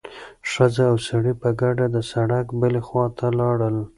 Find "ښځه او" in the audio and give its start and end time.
0.51-0.97